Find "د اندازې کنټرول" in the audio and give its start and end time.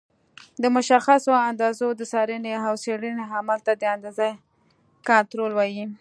3.81-5.51